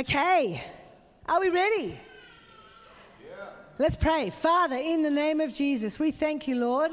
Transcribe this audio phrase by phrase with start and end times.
[0.00, 0.64] Okay,
[1.28, 1.94] are we ready?
[3.78, 4.30] Let's pray.
[4.30, 6.92] Father, in the name of Jesus, we thank you, Lord,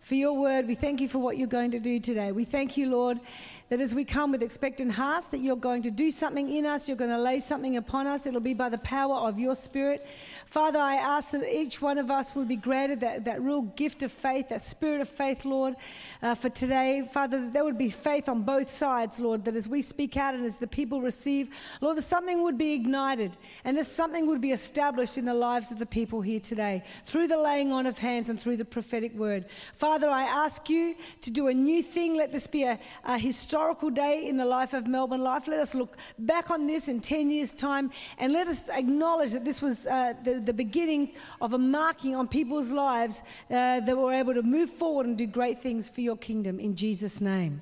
[0.00, 0.66] for your word.
[0.66, 2.32] We thank you for what you're going to do today.
[2.32, 3.20] We thank you, Lord,
[3.70, 6.88] that as we come with expectant hearts, that you're going to do something in us,
[6.88, 8.26] you're going to lay something upon us.
[8.26, 10.06] It'll be by the power of your Spirit.
[10.46, 14.02] Father, I ask that each one of us would be granted that, that real gift
[14.02, 15.76] of faith, that spirit of faith, Lord,
[16.22, 17.08] uh, for today.
[17.12, 20.34] Father, that there would be faith on both sides, Lord, that as we speak out
[20.34, 24.40] and as the people receive, Lord, that something would be ignited and that something would
[24.40, 27.96] be established in the lives of the people here today through the laying on of
[27.96, 29.44] hands and through the prophetic word.
[29.76, 32.16] Father, I ask you to do a new thing.
[32.16, 35.46] Let this be a, a historic historical day in the life of Melbourne Life.
[35.46, 39.44] Let us look back on this in 10 years' time and let us acknowledge that
[39.44, 44.14] this was uh, the, the, beginning of a marking on people's lives uh, that were
[44.14, 47.60] able to move forward and do great things for your kingdom in Jesus' name.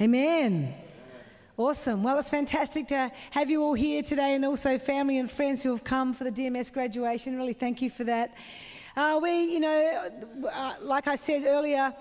[0.00, 0.74] Amen.
[1.56, 2.02] Awesome.
[2.02, 5.70] Well, it's fantastic to have you all here today and also family and friends who
[5.70, 7.36] have come for the DMS graduation.
[7.36, 8.34] Really, thank you for that.
[8.96, 10.10] Uh, we, you know,
[10.52, 11.94] uh, like I said earlier,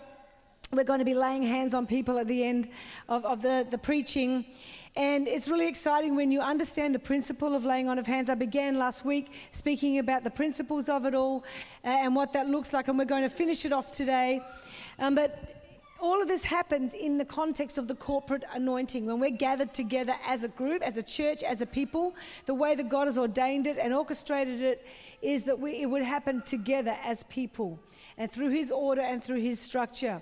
[0.72, 2.68] we're going to be laying hands on people at the end
[3.08, 4.46] of, of the, the preaching.
[4.96, 8.30] And it's really exciting when you understand the principle of laying on of hands.
[8.30, 11.44] I began last week speaking about the principles of it all
[11.84, 14.42] uh, and what that looks like, and we're going to finish it off today.
[14.98, 15.64] Um, but
[16.00, 19.06] all of this happens in the context of the corporate anointing.
[19.06, 22.76] When we're gathered together as a group, as a church, as a people, the way
[22.76, 24.86] that God has ordained it and orchestrated it
[25.22, 27.80] is that we, it would happen together as people
[28.18, 30.22] and through His order and through His structure.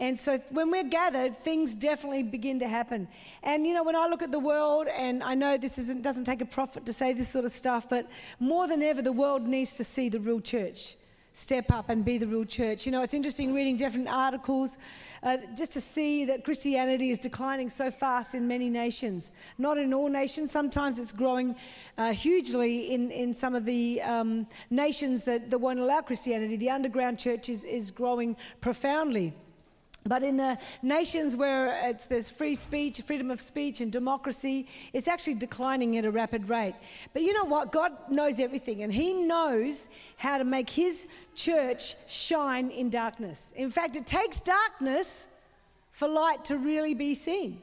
[0.00, 3.06] And so when we're gathered, things definitely begin to happen.
[3.42, 6.24] And you know, when I look at the world, and I know this isn't, doesn't
[6.24, 8.08] take a prophet to say this sort of stuff, but
[8.40, 10.96] more than ever, the world needs to see the real church
[11.32, 12.86] step up and be the real church.
[12.86, 14.78] You know, it's interesting reading different articles
[15.22, 19.32] uh, just to see that Christianity is declining so fast in many nations.
[19.58, 21.54] Not in all nations, sometimes it's growing
[21.98, 26.56] uh, hugely in, in some of the um, nations that, that won't allow Christianity.
[26.56, 29.34] The underground church is, is growing profoundly.
[30.04, 35.34] But in the nations where there's free speech, freedom of speech, and democracy, it's actually
[35.34, 36.74] declining at a rapid rate.
[37.12, 37.70] But you know what?
[37.70, 43.52] God knows everything, and He knows how to make His church shine in darkness.
[43.56, 45.28] In fact, it takes darkness
[45.90, 47.60] for light to really be seen.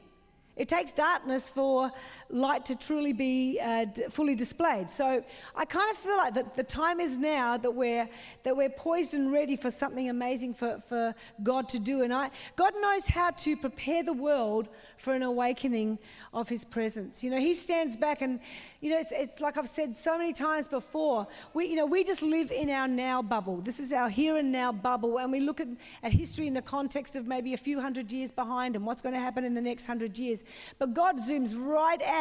[0.58, 1.92] It takes darkness for
[2.30, 4.90] light to truly be uh, d- fully displayed.
[4.90, 5.24] So
[5.56, 8.08] I kind of feel like that the time is now that we're,
[8.42, 12.02] that we're poised and ready for something amazing for, for God to do.
[12.02, 14.68] And I, God knows how to prepare the world
[14.98, 15.98] for an awakening
[16.34, 17.24] of His presence.
[17.24, 18.40] You know, He stands back and,
[18.80, 22.04] you know, it's, it's like I've said so many times before, we, you know, we
[22.04, 23.62] just live in our now bubble.
[23.62, 25.18] This is our here and now bubble.
[25.18, 25.68] And we look at,
[26.02, 29.14] at history in the context of maybe a few hundred years behind and what's going
[29.14, 30.44] to happen in the next hundred years.
[30.78, 32.17] But God zooms right out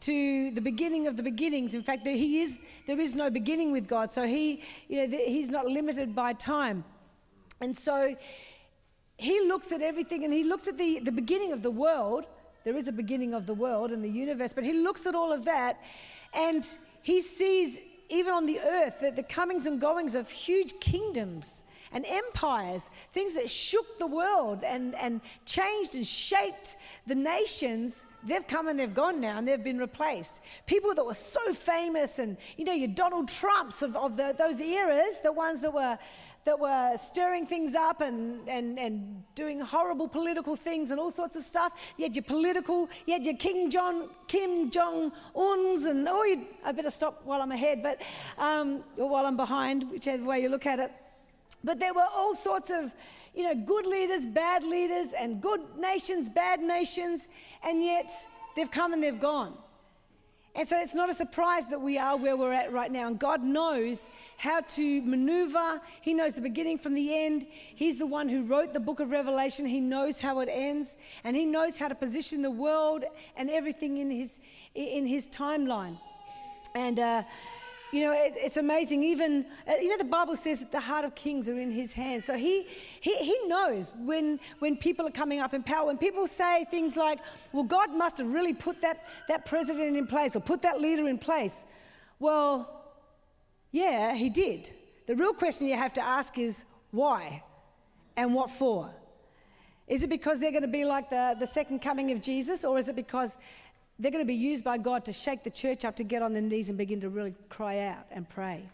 [0.00, 1.74] to the beginning of the beginnings.
[1.74, 4.10] In fact, he is, there is no beginning with God.
[4.10, 6.84] So he, you know, he's not limited by time.
[7.60, 8.16] And so
[9.18, 12.24] he looks at everything and he looks at the, the beginning of the world.
[12.64, 15.32] There is a beginning of the world and the universe, but he looks at all
[15.32, 15.78] of that
[16.34, 16.66] and
[17.02, 22.04] he sees, even on the earth, the, the comings and goings of huge kingdoms and
[22.06, 26.76] empires, things that shook the world and, and changed and shaped
[27.06, 30.42] the nations they've come and they've gone now and they've been replaced.
[30.66, 34.60] People that were so famous and, you know, your Donald Trumps of, of the, those
[34.60, 35.98] eras, the ones that were,
[36.44, 41.36] that were stirring things up and, and, and doing horrible political things and all sorts
[41.36, 41.94] of stuff.
[41.96, 46.72] You had your political, you had your King John, Kim Jong Uns, and oh, I
[46.72, 48.02] better stop while I'm ahead, but
[48.38, 50.92] um, or while I'm behind, whichever way you look at it.
[51.62, 52.92] But there were all sorts of,
[53.34, 57.28] you know, good leaders, bad leaders, and good nations, bad nations,
[57.62, 58.10] and yet
[58.56, 59.54] they've come and they've gone.
[60.56, 63.06] And so it's not a surprise that we are where we're at right now.
[63.06, 65.80] And God knows how to maneuver.
[66.00, 67.46] He knows the beginning from the end.
[67.50, 69.64] He's the one who wrote the book of Revelation.
[69.64, 70.96] He knows how it ends.
[71.22, 73.04] And He knows how to position the world
[73.36, 74.40] and everything in His,
[74.74, 75.98] in his timeline.
[76.74, 77.22] And, uh,
[77.92, 79.02] you know, it, it's amazing.
[79.02, 81.92] Even, uh, you know, the Bible says that the heart of kings are in his
[81.92, 82.24] hands.
[82.24, 82.66] So he,
[83.00, 85.86] he, he knows when, when people are coming up in power.
[85.86, 87.18] When people say things like,
[87.52, 91.08] well, God must have really put that, that president in place or put that leader
[91.08, 91.66] in place.
[92.18, 92.80] Well,
[93.72, 94.70] yeah, he did.
[95.06, 97.42] The real question you have to ask is why
[98.16, 98.90] and what for?
[99.88, 102.78] Is it because they're going to be like the, the second coming of Jesus, or
[102.78, 103.36] is it because
[104.00, 106.32] they're going to be used by God to shake the church up to get on
[106.32, 108.66] their knees and begin to really cry out and pray.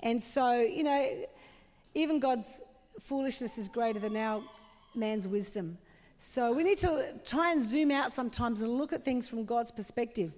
[0.00, 1.26] And so, you know,
[1.94, 2.62] even God's
[2.98, 4.42] foolishness is greater than our
[4.94, 5.76] man's wisdom.
[6.16, 9.70] So we need to try and zoom out sometimes and look at things from God's
[9.70, 10.32] perspective.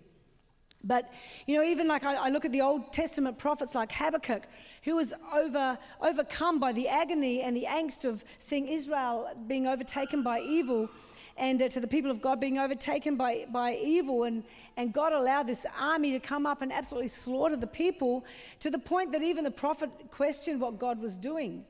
[0.82, 1.12] But,
[1.46, 4.42] you know, even like I, I, look at the Old Testament prophets like Habakkuk,
[4.82, 10.22] who was over, overcome by the agony and the angst of seeing Israel being overtaken
[10.22, 10.88] by evil
[11.38, 14.24] and uh, to the people of God being overtaken by, by evil.
[14.24, 14.44] And,
[14.76, 18.24] and God allowed this army to come up and absolutely slaughter the people
[18.60, 21.64] to the point that even the prophet questioned what God was doing.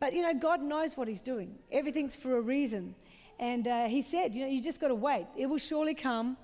[0.00, 2.94] But, you know, God knows what he's doing, everything's for a reason.
[3.40, 5.26] And uh, he said, you know, you just got to wait.
[5.36, 6.36] It will surely come.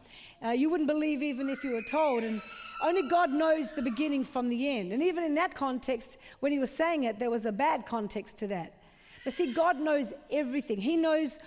[0.44, 2.24] Uh, you wouldn't believe even if you were told.
[2.24, 2.42] And
[2.82, 4.92] only God knows the beginning from the end.
[4.92, 8.38] And even in that context, when he was saying it, there was a bad context
[8.38, 8.74] to that.
[9.22, 10.78] But see, God knows everything.
[10.80, 11.38] He knows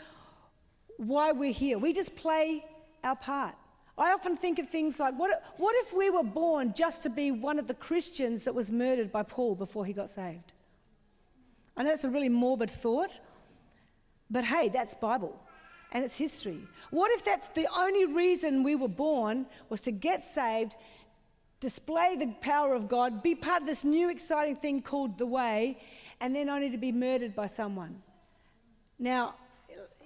[1.08, 1.78] why we're here.
[1.78, 2.66] We just play
[3.04, 3.56] our part.
[3.98, 7.32] I often think of things like what, what if we were born just to be
[7.32, 10.54] one of the Christians that was murdered by Paul before he got saved?
[11.78, 13.20] I know that's a really morbid thought,
[14.30, 15.40] but hey, that's Bible
[15.94, 16.60] and it's history.
[16.90, 20.76] What if that's the only reason we were born was to get saved,
[21.60, 25.78] display the power of God, be part of this new exciting thing called the way,
[26.20, 28.02] and then only to be murdered by someone?
[28.98, 29.36] Now,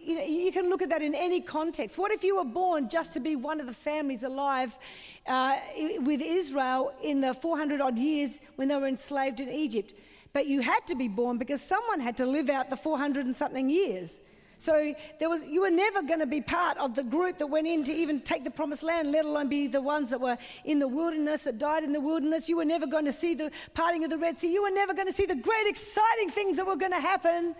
[0.07, 1.97] you, know, you can look at that in any context.
[1.97, 4.77] What if you were born just to be one of the families alive
[5.25, 5.57] uh,
[5.99, 9.93] with Israel in the 400 odd years when they were enslaved in Egypt?
[10.31, 13.35] But you had to be born because someone had to live out the 400 and
[13.35, 14.21] something years.
[14.59, 17.67] So there was, you were never going to be part of the group that went
[17.67, 20.79] in to even take the promised land, let alone be the ones that were in
[20.79, 22.49] the wilderness, that died in the wilderness.
[22.49, 24.51] You were never going to see the parting of the Red Sea.
[24.51, 27.55] You were never going to see the great, exciting things that were going to happen.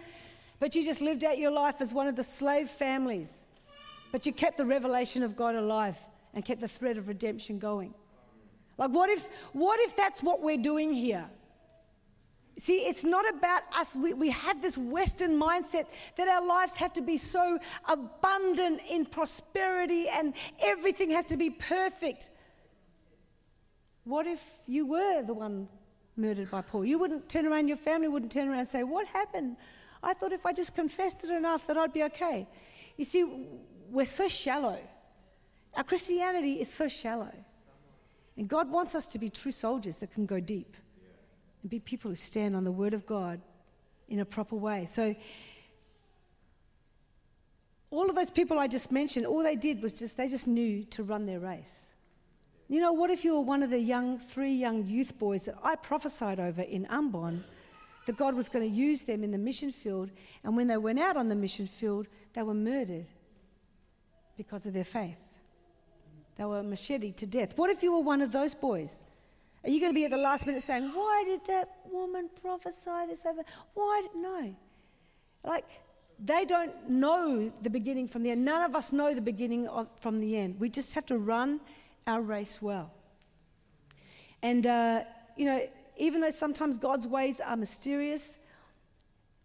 [0.59, 3.45] But you just lived out your life as one of the slave families.
[4.11, 5.97] But you kept the revelation of God alive
[6.33, 7.93] and kept the thread of redemption going.
[8.77, 11.25] Like, what if, what if that's what we're doing here?
[12.59, 13.95] See, it's not about us.
[13.95, 19.05] We, we have this Western mindset that our lives have to be so abundant in
[19.05, 20.33] prosperity and
[20.63, 22.31] everything has to be perfect.
[24.05, 25.67] What if you were the one
[26.15, 26.85] murdered by Paul?
[26.85, 29.57] You wouldn't turn around, your family wouldn't turn around and say, What happened?
[30.01, 32.47] I thought if I just confessed it enough that I'd be okay.
[32.97, 33.47] You see,
[33.89, 34.79] we're so shallow.
[35.75, 37.33] Our Christianity is so shallow.
[38.35, 40.75] And God wants us to be true soldiers that can go deep
[41.61, 43.41] and be people who stand on the Word of God
[44.09, 44.85] in a proper way.
[44.85, 45.15] So,
[47.89, 50.83] all of those people I just mentioned, all they did was just, they just knew
[50.85, 51.93] to run their race.
[52.67, 55.55] You know, what if you were one of the young, three young youth boys that
[55.63, 57.43] I prophesied over in Ambon?
[58.07, 60.09] That God was going to use them in the mission field.
[60.43, 63.05] And when they went out on the mission field, they were murdered
[64.35, 65.17] because of their faith.
[66.35, 67.57] They were macheted to death.
[67.57, 69.03] What if you were one of those boys?
[69.63, 73.07] Are you going to be at the last minute saying, Why did that woman prophesy
[73.07, 73.43] this over?
[73.73, 74.07] Why?
[74.15, 74.55] No.
[75.43, 75.65] Like,
[76.23, 78.45] they don't know the beginning from the end.
[78.45, 80.59] None of us know the beginning of, from the end.
[80.59, 81.59] We just have to run
[82.05, 82.91] our race well.
[84.41, 85.03] And, uh,
[85.35, 85.61] you know,
[85.97, 88.37] even though sometimes God's ways are mysterious,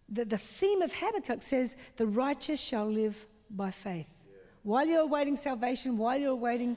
[0.08, 4.10] the, the theme of Habakkuk says, The righteous shall live by faith.
[4.26, 4.36] Yeah.
[4.62, 6.76] While you're awaiting salvation, while you're awaiting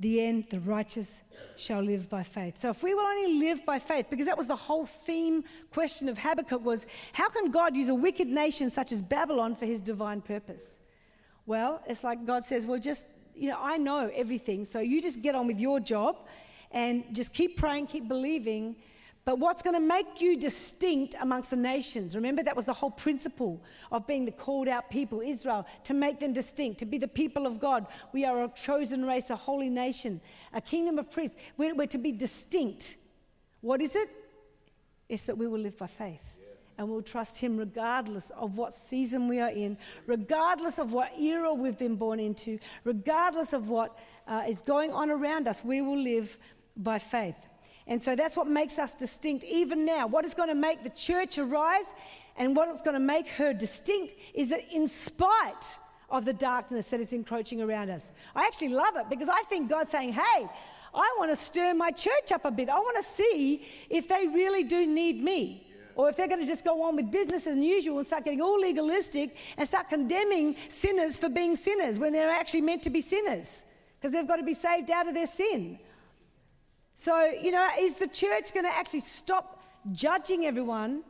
[0.00, 1.22] the end, the righteous
[1.56, 2.60] shall live by faith.
[2.60, 6.08] So if we will only live by faith, because that was the whole theme question
[6.08, 9.80] of Habakkuk was, how can God use a wicked nation such as Babylon for his
[9.80, 10.78] divine purpose?
[11.46, 15.22] Well, it's like God says, well, just, you know, I know everything, so you just
[15.22, 16.26] get on with your job
[16.74, 18.76] and just keep praying, keep believing.
[19.24, 22.14] But what's going to make you distinct amongst the nations?
[22.14, 26.20] Remember, that was the whole principle of being the called out people, Israel, to make
[26.20, 27.86] them distinct, to be the people of God.
[28.12, 30.20] We are a chosen race, a holy nation,
[30.52, 31.36] a kingdom of priests.
[31.56, 32.96] We're, we're to be distinct.
[33.62, 34.10] What is it?
[35.08, 36.34] It's that we will live by faith
[36.76, 41.52] and we'll trust Him regardless of what season we are in, regardless of what era
[41.54, 45.64] we've been born into, regardless of what uh, is going on around us.
[45.64, 46.36] We will live
[46.76, 47.36] by faith.
[47.86, 50.06] And so that's what makes us distinct even now.
[50.06, 51.94] What is going to make the church arise
[52.36, 55.78] and what is going to make her distinct is that in spite
[56.10, 58.12] of the darkness that is encroaching around us.
[58.34, 60.48] I actually love it because I think God's saying, hey,
[60.94, 62.68] I want to stir my church up a bit.
[62.68, 65.66] I want to see if they really do need me.
[65.96, 68.40] Or if they're going to just go on with business as usual and start getting
[68.40, 73.00] all legalistic and start condemning sinners for being sinners when they're actually meant to be
[73.00, 73.64] sinners
[74.00, 75.78] because they've got to be saved out of their sin.
[77.04, 81.02] So, you know, is the church going to actually stop judging everyone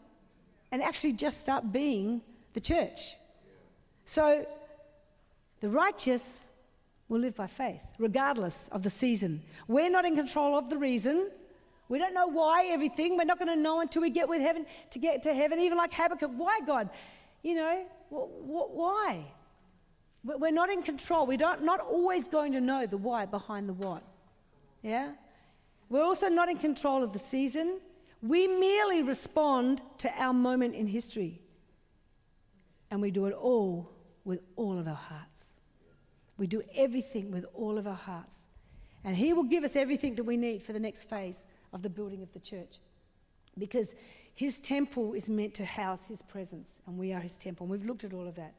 [0.73, 2.21] and actually just start being
[2.53, 3.15] the church?
[4.05, 4.45] So,
[5.61, 6.49] the righteous
[7.09, 9.41] will live by faith, regardless of the season.
[9.69, 11.31] We're not in control of the reason.
[11.89, 13.17] We don't know why everything.
[13.17, 15.61] We're not going to know until we get with heaven to get to heaven.
[15.61, 16.91] Even like Habakkuk, why God?
[17.45, 19.25] You know, why?
[20.25, 21.25] We're not in control.
[21.25, 24.03] We're not, not always going to know the why behind the what.
[24.83, 25.13] Yeah?
[25.89, 27.81] We're also not in control of the season.
[28.23, 31.41] We merely respond to our moment in history.
[32.91, 33.91] And we do it all
[34.25, 35.57] with all of our hearts.
[36.39, 38.47] We do everything with all of our hearts.
[39.05, 41.91] And He will give us everything that we need for the next phase of the
[41.91, 42.79] building of the church.
[43.59, 43.95] Because
[44.35, 47.65] His temple is meant to house His presence, and we are His temple.
[47.65, 48.55] And we've looked at all of that.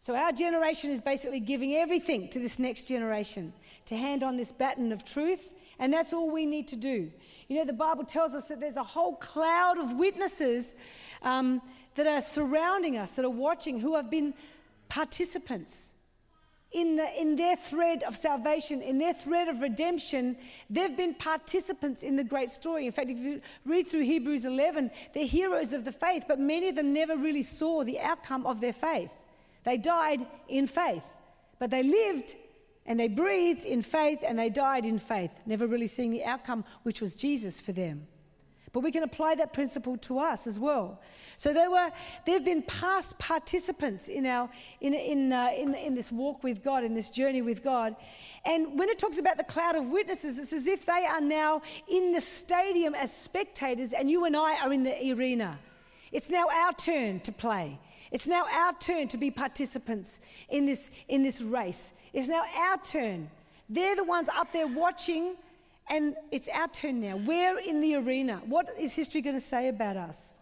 [0.00, 3.52] So our generation is basically giving everything to this next generation
[3.86, 7.10] to hand on this baton of truth, and that's all we need to do.
[7.48, 10.74] You know, the Bible tells us that there's a whole cloud of witnesses
[11.22, 11.62] um,
[11.94, 14.34] that are surrounding us, that are watching, who have been
[14.88, 15.92] participants
[16.72, 20.36] in, the, in their thread of salvation, in their thread of redemption,
[20.68, 22.86] they've been participants in the great story.
[22.86, 26.68] In fact, if you read through Hebrews 11, they're heroes of the faith, but many
[26.68, 29.10] of them never really saw the outcome of their faith.
[29.64, 31.04] They died in faith,
[31.58, 32.36] but they lived
[32.86, 36.64] and they breathed in faith and they died in faith, never really seeing the outcome,
[36.82, 38.06] which was Jesus for them.
[38.72, 41.00] But we can apply that principle to us as well.
[41.38, 41.90] So they were,
[42.26, 44.50] they've been past participants in, our,
[44.82, 47.96] in, in, uh, in, in this walk with God, in this journey with God.
[48.44, 51.62] And when it talks about the cloud of witnesses, it's as if they are now
[51.88, 55.58] in the stadium as spectators and you and I are in the arena.
[56.12, 57.78] It's now our turn to play.
[58.10, 61.92] It's now our turn to be participants in this, in this race.
[62.12, 63.30] It's now our turn.
[63.68, 65.34] They're the ones up there watching
[65.88, 67.16] and it's our turn now.
[67.16, 68.40] We're in the arena.
[68.46, 70.32] What is history going to say about us?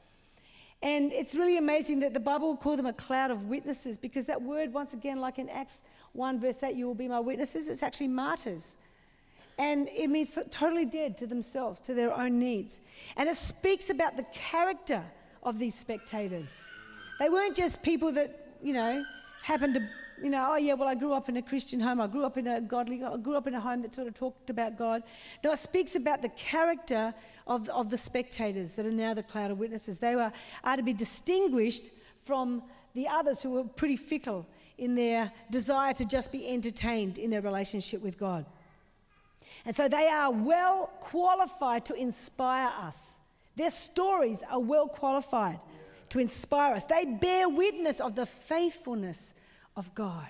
[0.82, 4.26] And it's really amazing that the Bible will call them a cloud of witnesses because
[4.26, 5.80] that word, once again, like in Acts
[6.12, 8.76] 1, verse 8, you will be my witnesses, it's actually martyrs.
[9.58, 12.80] And it means totally dead to themselves, to their own needs.
[13.16, 15.02] And it speaks about the character
[15.42, 16.64] of these spectators.
[17.18, 19.04] They weren't just people that, you know,
[19.42, 19.88] happened to
[20.22, 22.00] you know, oh yeah, well, I grew up in a Christian home.
[22.00, 24.14] I grew up in a godly, I grew up in a home that sort of
[24.14, 25.02] talked about God.
[25.42, 27.12] No, it speaks about the character
[27.46, 29.98] of, of the spectators that are now the cloud of witnesses.
[29.98, 31.90] They were, are to be distinguished
[32.24, 32.62] from
[32.94, 34.46] the others who were pretty fickle
[34.78, 38.46] in their desire to just be entertained in their relationship with God.
[39.66, 43.18] And so they are well qualified to inspire us.
[43.56, 45.58] Their stories are well qualified
[46.14, 46.84] to inspire us.
[46.84, 49.34] They bear witness of the faithfulness
[49.74, 50.28] of God.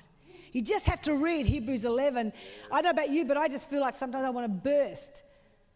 [0.52, 2.32] You just have to read Hebrews 11.
[2.72, 5.24] I don't know about you, but I just feel like sometimes I want to burst.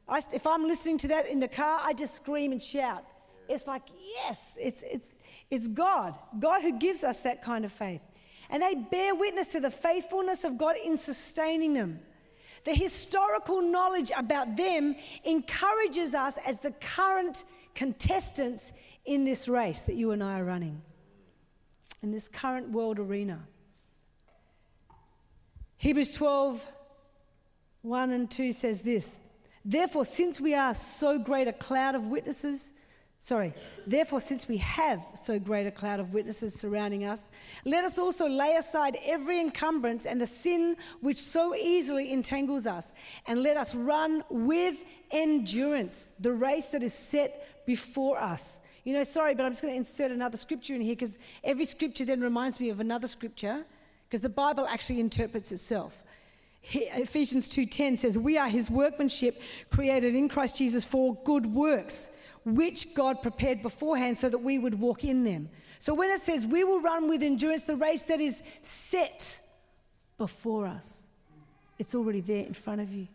[0.09, 3.05] I, if I'm listening to that in the car, I just scream and shout.
[3.51, 3.83] It's like,
[4.15, 5.13] yes, it's, it's,
[5.51, 8.01] it's God, God who gives us that kind of faith.
[8.49, 12.01] And they bear witness to the faithfulness of God in sustaining them.
[12.65, 18.73] The historical knowledge about them encourages us as the current contestants
[19.09, 20.83] in this race that you and I are running,
[22.03, 23.41] in this current world arena.
[25.79, 26.65] Hebrews 12,
[27.83, 29.19] 1 and 2 says this
[29.65, 32.73] Therefore, since we are so great a cloud of witnesses,
[33.19, 33.55] sorry,
[33.87, 37.31] therefore, since we have so great a cloud of witnesses surrounding us,
[37.65, 42.93] let us also lay aside every encumbrance and the sin which so easily entangles us,
[43.27, 48.61] and let us run with endurance the race that is set before us.
[48.89, 51.67] You know, sorry, but I'm just going to insert another scripture in here because every
[51.67, 53.67] scripture then reminds me of another scripture
[54.07, 56.03] because the Bible actually interprets itself.
[56.73, 62.09] Ephesians 2:10 says, "We are his workmanship, created in Christ Jesus for good works,
[62.47, 66.47] which God prepared beforehand so that we would walk in them." So when it says,
[66.47, 69.39] "We will run with endurance the race that is set
[70.17, 71.05] before us,"
[71.79, 73.07] it's already there in front of you.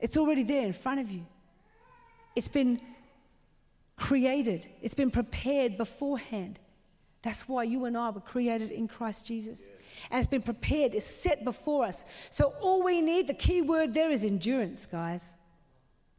[0.00, 1.24] It's already there in front of you.
[2.34, 2.80] It's been
[4.02, 6.58] created, it's been prepared beforehand.
[7.22, 9.70] That's why you and I were created in Christ Jesus.
[10.10, 12.04] And it's been prepared, it's set before us.
[12.28, 15.36] So all we need, the key word there is endurance, guys.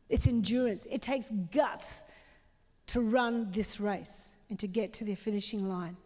[0.07, 0.87] It's endurance.
[0.89, 2.05] It takes guts
[2.87, 5.97] to run this race and to get to the finishing line.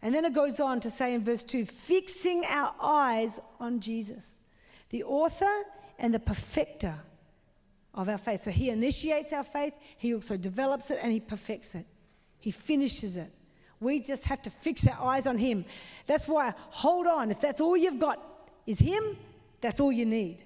[0.00, 4.38] And then it goes on to say in verse 2 fixing our eyes on Jesus,
[4.88, 5.64] the author
[5.98, 6.94] and the perfecter
[7.96, 8.42] of our faith.
[8.42, 11.86] So he initiates our faith, he also develops it, and he perfects it.
[12.38, 13.32] He finishes it.
[13.80, 15.64] We just have to fix our eyes on Him.
[16.06, 17.30] That's why, hold on.
[17.30, 18.22] If that's all you've got
[18.66, 19.16] is Him,
[19.60, 20.42] that's all you need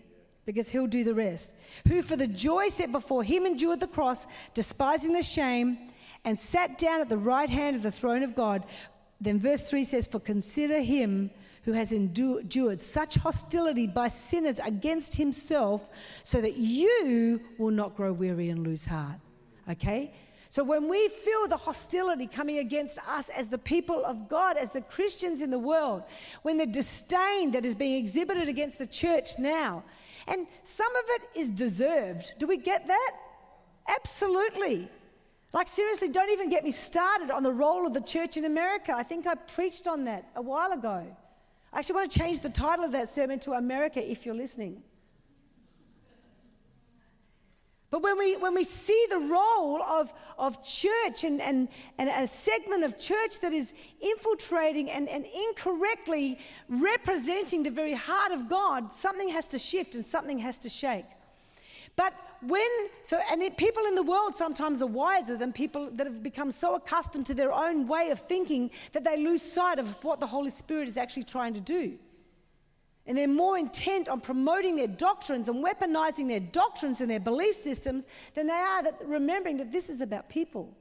[0.46, 1.56] because He'll do the rest.
[1.86, 5.78] Who, for the joy set before Him, endured the cross, despising the shame,
[6.24, 8.64] and sat down at the right hand of the throne of God.
[9.20, 11.30] Then verse 3 says, For consider Him
[11.62, 15.88] who has endured such hostility by sinners against Himself,
[16.24, 19.18] so that you will not grow weary and lose heart.
[19.68, 20.12] Okay?
[20.48, 24.70] So when we feel the hostility coming against us as the people of God, as
[24.70, 26.02] the Christians in the world,
[26.42, 29.84] when the disdain that is being exhibited against the church now,
[30.26, 32.32] And some of it is deserved.
[32.38, 33.12] Do we get that?
[33.88, 34.88] Absolutely.
[35.52, 38.94] Like, seriously, don't even get me started on the role of the church in America.
[38.96, 41.04] I think I preached on that a while ago.
[41.72, 44.82] I actually want to change the title of that sermon to America if you're listening.
[47.90, 52.26] But when we, when we see the role of, of church and, and, and a
[52.28, 58.92] segment of church that is infiltrating and, and incorrectly representing the very heart of God,
[58.92, 61.06] something has to shift and something has to shake.
[61.96, 62.68] But when,
[63.02, 66.50] so, and it, people in the world sometimes are wiser than people that have become
[66.50, 70.26] so accustomed to their own way of thinking that they lose sight of what the
[70.26, 71.98] Holy Spirit is actually trying to do.
[73.06, 77.56] And they're more intent on promoting their doctrines and weaponizing their doctrines and their belief
[77.56, 80.74] systems than they are that remembering that this is about people.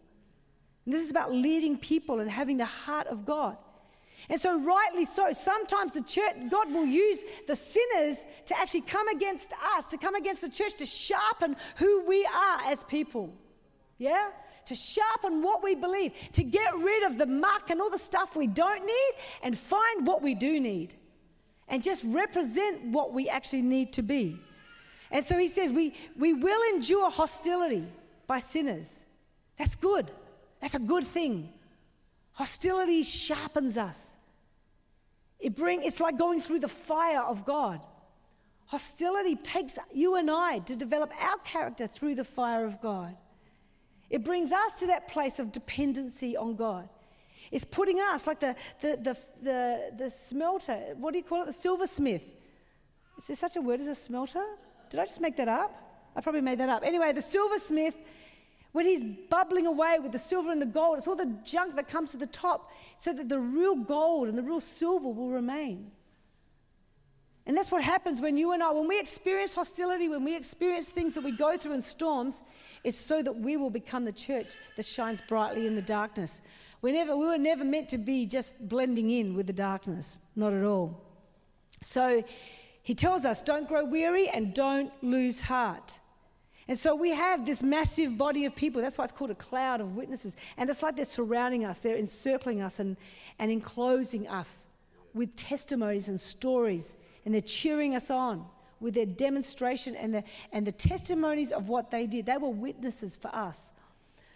[0.85, 3.57] And this is about leading people and having the heart of God.
[4.27, 9.07] And so, rightly so, sometimes the church, God will use the sinners to actually come
[9.07, 13.33] against us, to come against the church, to sharpen who we are as people.
[13.97, 14.29] Yeah?
[14.65, 18.35] To sharpen what we believe, to get rid of the muck and all the stuff
[18.35, 19.11] we don't need
[19.41, 20.95] and find what we do need
[21.69, 24.39] and just represent what we actually need to be.
[25.11, 27.85] And so he says, we, we will endure hostility
[28.27, 29.03] by sinners.
[29.57, 30.11] That's good.
[30.61, 31.51] That's a good thing.
[32.39, 34.15] Hostility sharpens us.
[35.41, 37.81] It bring, it's like going through the fire of God.
[38.67, 43.13] Hostility takes you and I to develop our character through the fire of God.
[44.09, 46.87] It brings us to that place of dependency on God.
[47.51, 51.47] It's putting us like the, the, the, the, the smelter, what do you call it?
[51.47, 52.37] The silversmith.
[53.17, 54.45] Is there such a word as a smelter?
[54.89, 55.75] Did I just make that up?
[56.15, 56.83] I probably made that up.
[56.85, 57.97] Anyway, the silversmith,
[58.71, 61.87] when he's bubbling away with the silver and the gold, it's all the junk that
[61.87, 65.91] comes to the top so that the real gold and the real silver will remain.
[67.47, 70.89] And that's what happens when you and I, when we experience hostility, when we experience
[70.89, 72.43] things that we go through in storms,
[72.83, 76.43] it's so that we will become the church that shines brightly in the darkness.
[76.83, 80.53] We, never, we were never meant to be just blending in with the darkness, not
[80.53, 81.03] at all.
[81.81, 82.23] So
[82.83, 85.97] he tells us don't grow weary and don't lose heart.
[86.69, 88.79] And so we have this massive body of people.
[88.79, 90.35] That's why it's called a cloud of witnesses.
[90.55, 92.95] And it's like they're surrounding us, they're encircling us and,
[93.39, 94.67] and enclosing us
[95.15, 96.95] with testimonies and stories.
[97.25, 98.45] And they're cheering us on
[98.79, 102.27] with their demonstration and the, and the testimonies of what they did.
[102.27, 103.73] They were witnesses for us.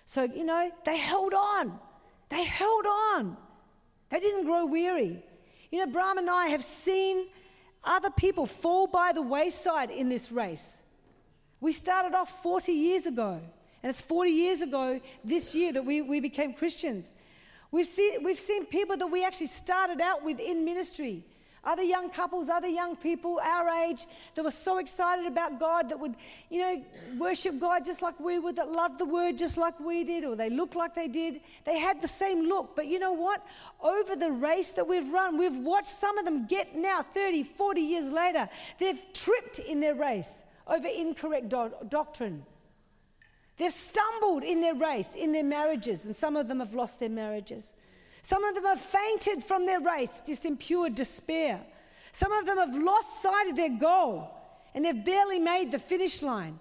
[0.08, 1.80] So, you know, they held on.
[2.30, 3.38] They held on.
[4.10, 5.24] They didn't grow weary.
[5.72, 7.28] You know, Brahm and I have seen
[7.84, 10.82] other people fall by the wayside in this race.
[11.64, 13.40] We started off 40 years ago,
[13.82, 17.14] and it's 40 years ago this year that we, we became Christians.
[17.72, 21.24] We've seen, we've seen people that we actually started out with in ministry
[21.64, 25.98] other young couples, other young people our age that were so excited about God that
[25.98, 26.16] would,
[26.50, 26.84] you know,
[27.18, 30.36] worship God just like we would, that loved the word just like we did, or
[30.36, 31.40] they looked like they did.
[31.64, 32.76] They had the same look.
[32.76, 33.48] But you know what?
[33.82, 37.80] Over the race that we've run, we've watched some of them get now 30, 40
[37.80, 38.50] years later,
[38.80, 42.46] they've tripped in their race over incorrect do- doctrine.
[43.58, 47.10] They've stumbled in their race, in their marriages, and some of them have lost their
[47.10, 47.74] marriages.
[48.22, 51.60] Some of them have fainted from their race, just in pure despair.
[52.14, 54.32] Some of them have lost sight of their goal
[54.74, 56.60] and they've barely made the finish line.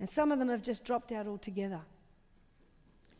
[0.00, 1.80] And some of them have just dropped out altogether.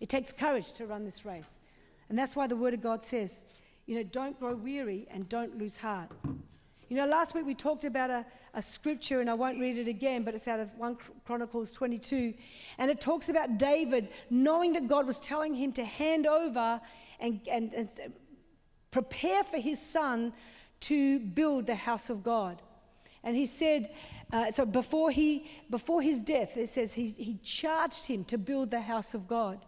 [0.01, 1.61] It takes courage to run this race.
[2.09, 3.43] And that's why the Word of God says,
[3.87, 6.11] you know, don't grow weary and don't lose heart.
[6.95, 9.89] You know, last week we talked about a, a scripture, and I won't read it
[9.89, 12.33] again, but it's out of 1 Chronicles 22.
[12.79, 16.81] And it talks about David knowing that God was telling him to hand over
[17.19, 17.89] and, and, and
[18.93, 20.33] prepare for his son
[20.83, 22.63] to build the house of God.
[23.25, 23.91] And he said,
[24.33, 28.71] uh, so before, he, before his death, it says he, he charged him to build
[28.71, 29.59] the house of God.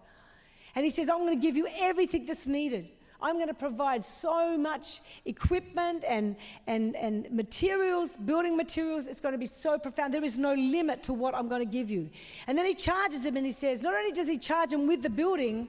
[0.77, 2.89] And he says, I'm going to give you everything that's needed.
[3.21, 9.07] I'm going to provide so much equipment and, and, and materials, building materials.
[9.07, 10.13] It's going to be so profound.
[10.13, 12.11] There is no limit to what I'm going to give you.
[12.47, 15.03] And then he charges him and he says, not only does he charge him with
[15.03, 15.69] the building,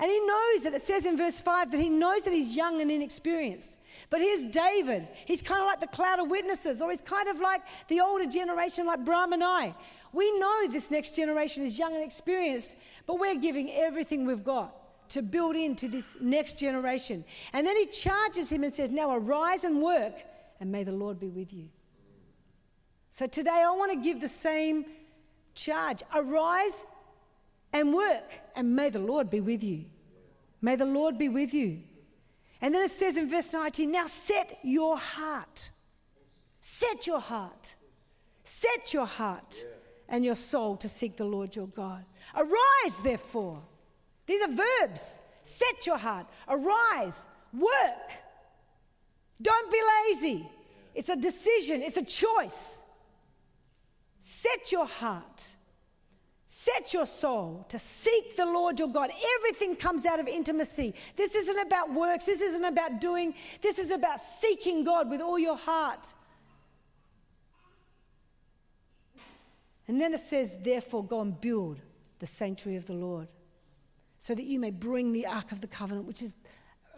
[0.00, 2.80] and he knows that it says in verse 5 that he knows that he's young
[2.80, 3.80] and inexperienced.
[4.10, 5.08] But here's David.
[5.24, 8.26] He's kind of like the cloud of witnesses, or he's kind of like the older
[8.26, 9.74] generation, like Brahm and I.
[10.12, 14.77] We know this next generation is young and experienced, but we're giving everything we've got
[15.10, 17.24] to build into this next generation.
[17.52, 20.14] And then he charges him and says, Now arise and work,
[20.60, 21.68] and may the Lord be with you.
[23.10, 24.84] So today I want to give the same
[25.54, 26.86] charge arise
[27.72, 29.84] and work, and may the Lord be with you.
[30.60, 31.80] May the Lord be with you.
[32.60, 35.70] And then it says in verse 19, now set your heart.
[36.60, 37.74] Set your heart.
[38.42, 39.64] Set your heart
[40.08, 42.04] and your soul to seek the Lord your God.
[42.34, 43.62] Arise, therefore.
[44.28, 45.22] These are verbs.
[45.42, 46.26] Set your heart.
[46.46, 47.26] Arise.
[47.52, 48.12] Work.
[49.40, 50.48] Don't be lazy.
[50.94, 52.82] It's a decision, it's a choice.
[54.18, 55.54] Set your heart.
[56.44, 59.10] Set your soul to seek the Lord your God.
[59.38, 60.94] Everything comes out of intimacy.
[61.14, 62.24] This isn't about works.
[62.26, 63.34] This isn't about doing.
[63.62, 66.12] This is about seeking God with all your heart.
[69.86, 71.80] And then it says, therefore, go and build
[72.18, 73.28] the sanctuary of the Lord
[74.18, 76.34] so that you may bring the ark of the covenant, which is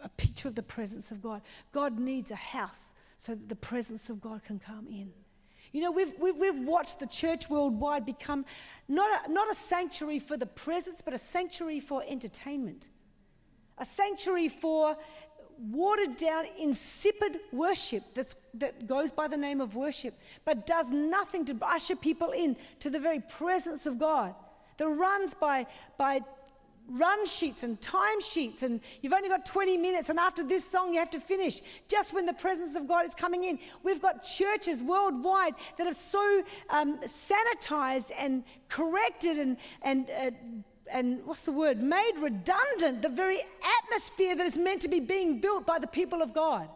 [0.03, 1.41] a picture of the presence of God.
[1.71, 5.11] God needs a house so that the presence of God can come in.
[5.71, 8.45] You know, we've, we've, we've watched the church worldwide become
[8.89, 12.89] not a, not a sanctuary for the presence, but a sanctuary for entertainment,
[13.77, 14.97] a sanctuary for
[15.69, 21.45] watered down, insipid worship that's, that goes by the name of worship, but does nothing
[21.45, 24.33] to usher people in to the very presence of God,
[24.77, 26.21] that runs by, by
[26.97, 30.93] run sheets and time sheets, and you've only got 20 minutes, and after this song,
[30.93, 33.59] you have to finish just when the presence of God is coming in.
[33.83, 40.31] We've got churches worldwide that have so um, sanitized and corrected and, and uh,
[40.91, 41.81] and what's the word?
[41.81, 43.39] Made redundant the very
[43.79, 46.67] atmosphere that is meant to be being built by the people of God.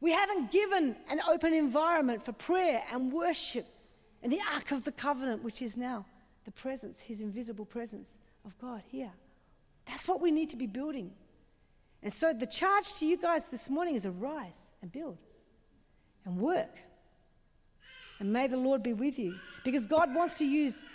[0.00, 3.66] We haven't given an open environment for prayer and worship
[4.22, 6.06] and the Ark of the Covenant, which is now
[6.48, 9.12] the presence, His invisible presence of God here.
[9.86, 11.10] That's what we need to be building.
[12.02, 15.18] And so the charge to you guys this morning is arise and build
[16.24, 16.74] and work.
[18.18, 19.34] And may the Lord be with you.
[19.62, 20.86] Because God wants to use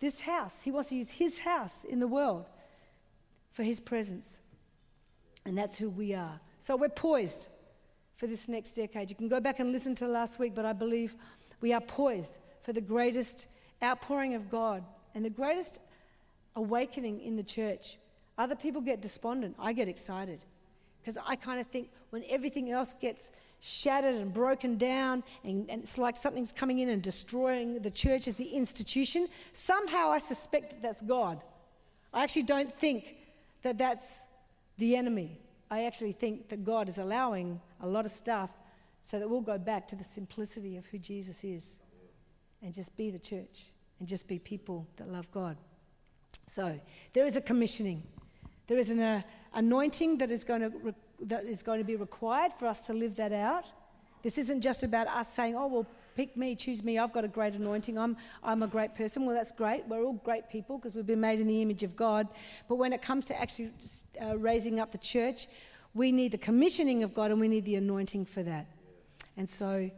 [0.00, 0.62] this house.
[0.62, 2.46] He wants to use his house in the world
[3.52, 4.40] for his presence.
[5.44, 6.40] And that's who we are.
[6.58, 7.50] So we're poised
[8.16, 9.10] for this next decade.
[9.10, 11.14] You can go back and listen to last week, but I believe
[11.60, 13.46] we are poised for the greatest
[13.82, 15.80] outpouring of God and the greatest
[16.56, 17.96] awakening in the church.
[18.36, 19.56] Other people get despondent.
[19.58, 20.40] I get excited
[21.00, 25.82] because I kind of think when everything else gets shattered and broken down, and, and,
[25.82, 29.26] it's like something's coming in and destroying the church as the institution.
[29.52, 31.40] Somehow I suspect that that's God.
[32.14, 33.16] I actually don't think
[33.62, 34.26] that that's
[34.78, 35.40] the enemy.
[35.70, 38.50] I actually think that God is allowing a lot of stuff
[39.02, 41.78] so that we'll go back to the simplicity of who Jesus is
[42.62, 43.66] and just be the church
[43.98, 45.56] and just be people that love God.
[46.46, 46.78] So
[47.12, 48.02] there is a commissioning,
[48.66, 49.22] there is an uh,
[49.54, 50.68] anointing that is going to.
[50.68, 53.64] Re- that is going to be required for us to live that out.
[54.22, 57.28] This isn't just about us saying, oh, well, pick me, choose me, I've got a
[57.28, 59.24] great anointing, I'm, I'm a great person.
[59.24, 59.86] Well, that's great.
[59.86, 62.28] We're all great people because we've been made in the image of God.
[62.68, 63.70] But when it comes to actually
[64.20, 65.46] uh, raising up the church,
[65.94, 68.66] we need the commissioning of God and we need the anointing for that.
[69.36, 69.90] And so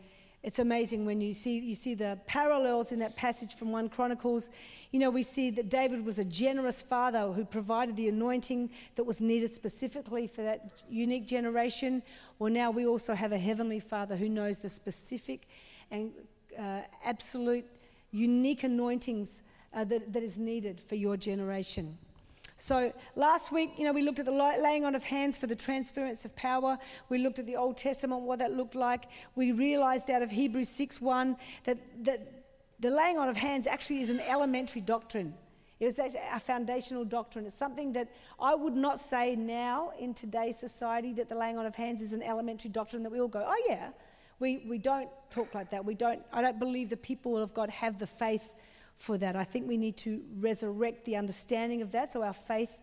[0.42, 4.48] it's amazing when you see, you see the parallels in that passage from 1 Chronicles.
[4.90, 9.04] You know, we see that David was a generous father who provided the anointing that
[9.04, 12.02] was needed specifically for that unique generation.
[12.38, 15.46] Well, now we also have a heavenly father who knows the specific
[15.90, 16.10] and
[16.58, 17.66] uh, absolute
[18.10, 19.42] unique anointings
[19.74, 21.98] uh, that, that is needed for your generation.
[22.60, 25.56] So last week, you know, we looked at the laying on of hands for the
[25.56, 26.76] transference of power.
[27.08, 29.08] We looked at the Old Testament, what that looked like.
[29.34, 32.20] We realized out of Hebrews 6:1 that, that
[32.78, 35.32] the laying on of hands actually is an elementary doctrine.
[35.80, 37.46] It was a foundational doctrine.
[37.46, 41.64] It's something that I would not say now in today's society that the laying on
[41.64, 43.88] of hands is an elementary doctrine that we all go, oh yeah.
[44.38, 45.84] We, we don't talk like that.
[45.84, 48.52] We don't, I don't believe the people of God have the faith
[49.00, 49.34] for that.
[49.34, 52.78] I think we need to resurrect the understanding of that so our faith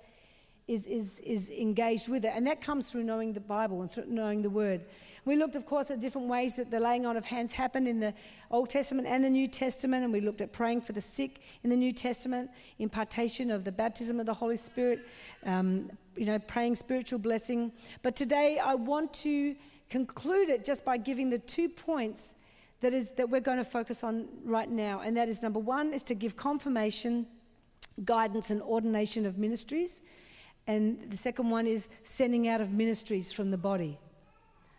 [0.67, 2.31] is, is, is engaged with it.
[2.33, 4.81] And that comes through knowing the Bible and through knowing the Word.
[5.25, 7.99] We looked, of course, at different ways that the laying on of hands happened in
[7.99, 8.15] the
[8.49, 10.05] Old Testament and the New Testament.
[10.05, 12.49] And we looked at praying for the sick in the New Testament,
[12.79, 15.07] impartation of the baptism of the Holy Spirit,
[15.45, 17.71] um, you know, praying spiritual blessing.
[18.01, 19.55] But today I want to
[19.91, 22.37] conclude it just by giving the two points
[22.81, 25.93] that is that we're going to focus on right now and that is number 1
[25.93, 27.25] is to give confirmation
[28.05, 30.01] guidance and ordination of ministries
[30.67, 33.97] and the second one is sending out of ministries from the body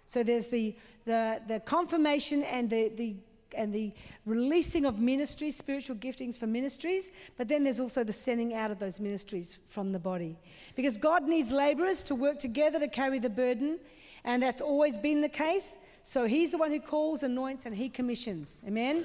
[0.06, 3.16] so there's the the, the confirmation and the, the
[3.56, 3.92] and the
[4.26, 8.78] releasing of ministries, spiritual giftings for ministries, but then there's also the sending out of
[8.78, 10.36] those ministries from the body.
[10.74, 13.78] Because God needs laborers to work together to carry the burden,
[14.24, 15.78] and that's always been the case.
[16.02, 18.60] So he's the one who calls, anoints, and he commissions.
[18.66, 19.04] Amen?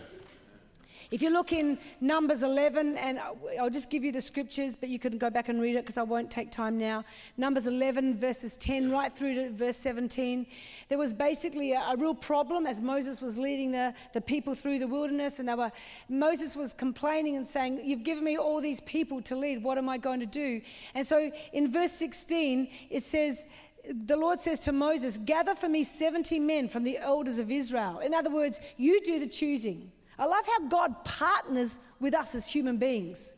[1.14, 3.20] If you look in Numbers 11, and
[3.60, 6.00] I'll just give you the scriptures, but you can go back and read it because
[6.00, 7.06] I won't take time now.
[7.38, 10.48] Numbers 11, verses 10 right through to verse 17.
[10.90, 14.80] There was basically a, a real problem as Moses was leading the, the people through
[14.80, 15.72] the wilderness, and they were,
[16.10, 19.62] Moses was complaining and saying, You've given me all these people to lead.
[19.62, 20.62] What am I going to do?
[20.96, 23.46] And so in verse 16, it says,
[23.92, 28.00] the Lord says to Moses, Gather for me 70 men from the elders of Israel.
[28.00, 29.92] In other words, you do the choosing.
[30.18, 33.36] I love how God partners with us as human beings.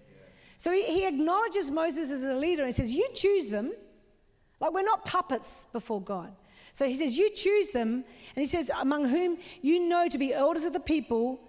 [0.57, 3.73] So he, he acknowledges Moses as a leader and says, You choose them.
[4.59, 6.33] Like we're not puppets before God.
[6.73, 8.03] So he says, You choose them.
[8.35, 11.39] And he says, Among whom you know to be elders of the people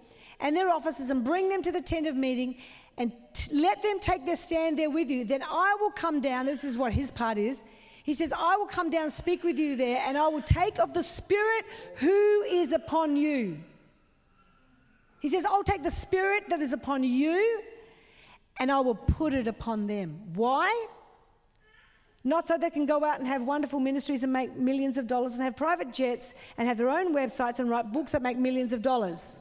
[0.41, 2.57] and their officers, and bring them to the tent of meeting
[2.99, 5.25] and t- let them take their stand there with you.
[5.25, 6.47] Then I will come down.
[6.47, 7.63] This is what his part is.
[8.07, 10.95] He says, I will come down speak with you there, and I will take of
[10.95, 11.67] the Spirit
[11.97, 13.59] who is upon you.
[15.21, 17.61] He says, I'll take the spirit that is upon you
[18.61, 20.21] and I will put it upon them.
[20.35, 20.87] Why?
[22.23, 25.35] Not so they can go out and have wonderful ministries and make millions of dollars
[25.35, 28.73] and have private jets and have their own websites and write books that make millions
[28.73, 29.41] of dollars.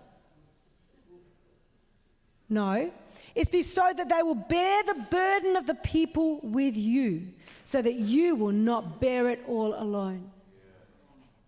[2.50, 2.92] No.
[3.34, 7.28] It's be so that they will bear the burden of the people with you,
[7.64, 10.32] so that you will not bear it all alone.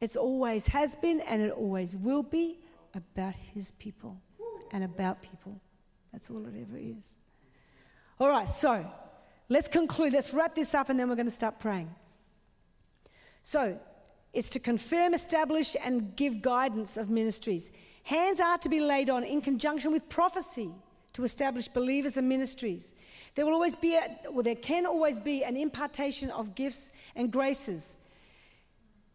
[0.01, 2.59] It's always has been and it always will be
[2.93, 4.21] about his people
[4.71, 5.59] and about people.
[6.11, 7.19] That's all it ever is.
[8.19, 8.85] All right, so
[9.49, 10.13] let's conclude.
[10.13, 11.93] Let's wrap this up and then we're going to start praying.
[13.43, 13.79] So,
[14.33, 17.71] it's to confirm, establish, and give guidance of ministries.
[18.03, 20.69] Hands are to be laid on in conjunction with prophecy
[21.17, 22.93] to establish believers and ministries.
[23.33, 24.07] There will always be, a,
[24.43, 27.97] there can always be an impartation of gifts and graces.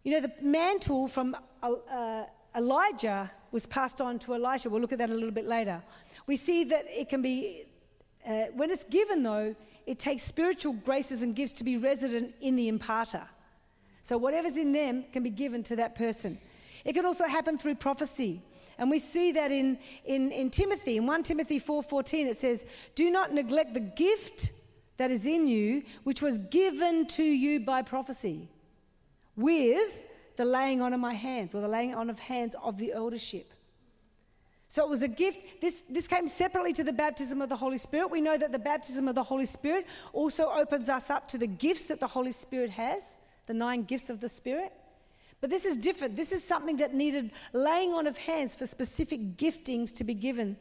[0.02, 2.24] You know, the mantle from uh, uh
[2.56, 4.68] Elijah was passed on to Elisha.
[4.68, 5.80] We'll look at that a little bit later.
[6.26, 7.66] We see that it can be,
[8.26, 9.54] uh, when it's given though,
[9.86, 13.22] it takes spiritual graces and gifts to be resident in the imparter.
[14.02, 16.38] So whatever's in them can be given to that person.
[16.84, 18.42] It can also happen through prophecy.
[18.82, 22.66] And we see that in, in, in Timothy, in 1 Timothy 4.14, it says,
[22.96, 24.50] Do not neglect the gift
[24.96, 28.48] that is in you, which was given to you by prophecy,
[29.36, 32.90] with the laying on of my hands or the laying on of hands of the
[32.90, 33.52] eldership.
[34.66, 35.60] So it was a gift.
[35.60, 38.10] This, this came separately to the baptism of the Holy Spirit.
[38.10, 41.46] We know that the baptism of the Holy Spirit also opens us up to the
[41.46, 44.72] gifts that the Holy Spirit has, the nine gifts of the Spirit.
[45.42, 46.16] But this is different.
[46.16, 50.56] This is something that needed laying on of hands for specific giftings to be given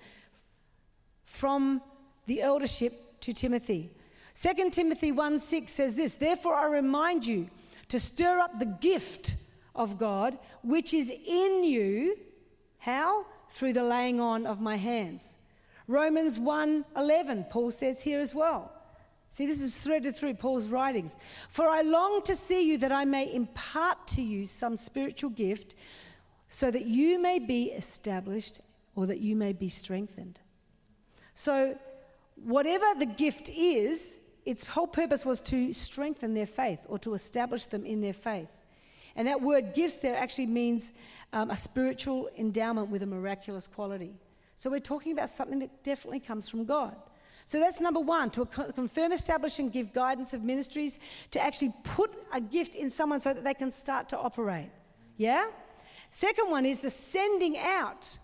[1.24, 1.82] from
[2.26, 2.92] the eldership
[3.22, 3.92] to Timothy.
[4.34, 7.48] 2 Timothy 1 6 says this Therefore, I remind you
[7.90, 9.36] to stir up the gift
[9.76, 12.18] of God, which is in you.
[12.80, 13.28] How?
[13.52, 15.38] Through the laying on of my hands.
[15.88, 18.72] Romans 1:11, Paul says here as well.
[19.32, 21.18] See, this is threaded through Paul's writings.
[21.48, 25.74] For I long to see you that I may impart to you some spiritual gift,
[26.50, 28.60] so that you may be established
[28.94, 30.38] or that you may be strengthened.
[31.34, 31.80] So,
[32.36, 37.68] whatever the gift is, its whole purpose was to strengthen their faith or to establish
[37.68, 38.50] them in their faith.
[39.16, 40.92] And that word gifts there actually means
[41.32, 44.14] um, a spiritual endowment with a miraculous quality.
[44.56, 46.98] So we're talking about something that definitely comes from God.
[47.46, 51.00] So that's number one to confirm, establish, and give guidance of ministries,
[51.32, 54.70] to actually put a gift in someone so that they can start to operate.
[55.18, 55.48] Yeah?
[56.10, 58.18] Second one is the sending out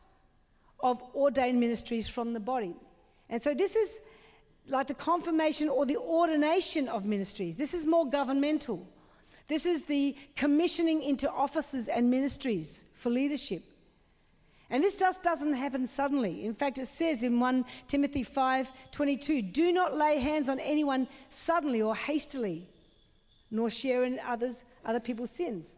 [0.80, 2.76] of ordained ministries from the body.
[3.30, 4.00] And so this is
[4.68, 7.56] like the confirmation or the ordination of ministries.
[7.56, 8.86] This is more governmental.
[9.48, 13.64] This is the commissioning into offices and ministries for leadership.
[14.70, 16.46] And this just doesn't happen suddenly.
[16.46, 21.82] In fact, it says in 1 Timothy 5:22, "Do not lay hands on anyone suddenly
[21.82, 22.68] or hastily,
[23.50, 25.78] nor share in others other people's sins."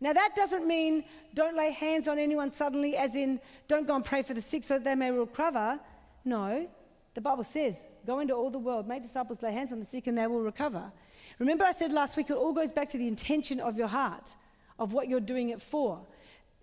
[0.00, 4.04] Now that doesn't mean don't lay hands on anyone suddenly as in don't go and
[4.04, 5.78] pray for the sick so that they may recover.
[6.24, 6.66] No.
[7.12, 10.06] The Bible says, "Go into all the world, make disciples, lay hands on the sick
[10.06, 10.90] and they will recover."
[11.38, 14.34] Remember, I said last week, it all goes back to the intention of your heart,
[14.78, 16.06] of what you're doing it for.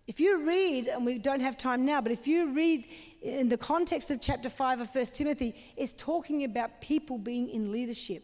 [0.07, 2.87] If you read, and we don't have time now, but if you read
[3.21, 7.73] in the context of chapter 5 of 1 Timothy, it's talking about people being in
[7.73, 8.23] leadership.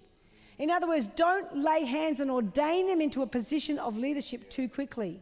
[0.57, 4.69] In other words, don't lay hands and ordain them into a position of leadership too
[4.69, 5.19] quickly.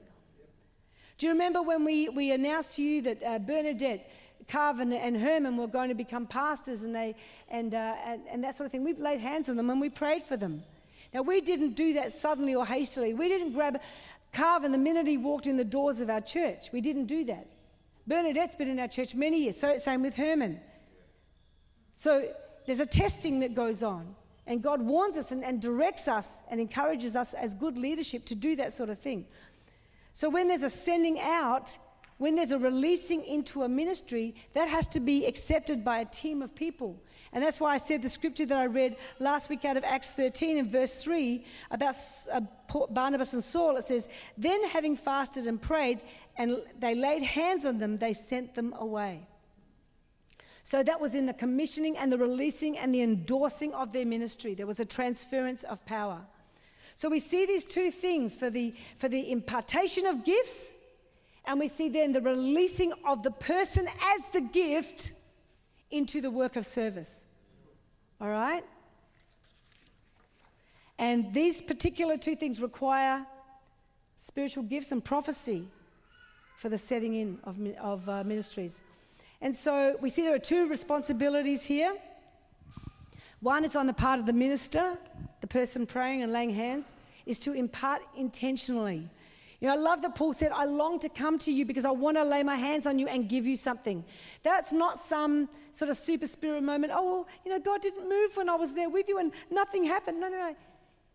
[1.18, 4.12] Do you remember when we, we announced to you that uh, Bernadette,
[4.48, 7.16] Carvin, and Herman were going to become pastors and, they,
[7.50, 8.84] and, uh, and, and that sort of thing?
[8.84, 10.64] We laid hands on them and we prayed for them.
[11.14, 13.14] Now, we didn't do that suddenly or hastily.
[13.14, 13.82] We didn't grab
[14.34, 16.72] Carvin the minute he walked in the doors of our church.
[16.72, 17.52] We didn't do that.
[18.08, 20.60] Bernadette's been in our church many years, so same with Herman.
[21.94, 22.30] So
[22.66, 24.16] there's a testing that goes on.
[24.48, 28.36] And God warns us and, and directs us and encourages us as good leadership to
[28.36, 29.26] do that sort of thing.
[30.14, 31.78] So when there's a sending out,
[32.18, 36.42] when there's a releasing into a ministry, that has to be accepted by a team
[36.42, 37.02] of people.
[37.34, 40.12] And that's why I said the scripture that I read last week out of Acts
[40.12, 41.96] 13 in verse 3 about
[42.32, 42.42] uh,
[42.90, 43.78] Barnabas and Saul.
[43.78, 46.02] It says, Then having fasted and prayed,
[46.38, 49.28] and they laid hands on them, they sent them away.
[50.64, 54.54] So that was in the commissioning and the releasing and the endorsing of their ministry.
[54.54, 56.22] There was a transference of power.
[56.98, 60.72] So we see these two things for the, for the impartation of gifts,
[61.46, 65.14] and we see then the releasing of the person as the gift
[65.92, 67.24] into the work of service.
[68.20, 68.64] All right?
[70.98, 73.26] And these particular two things require
[74.16, 75.68] spiritual gifts and prophecy
[76.58, 78.82] for the setting in of, of uh, ministries.
[79.42, 81.96] And so we see there are two responsibilities here.
[83.40, 84.96] One is on the part of the minister,
[85.42, 86.86] the person praying and laying hands,
[87.26, 89.10] is to impart intentionally.
[89.62, 91.92] You know, I love that Paul said, I long to come to you because I
[91.92, 94.04] want to lay my hands on you and give you something.
[94.42, 96.92] That's not some sort of super spirit moment.
[96.96, 99.84] Oh, well, you know, God didn't move when I was there with you and nothing
[99.84, 100.20] happened.
[100.20, 100.56] No, no, no.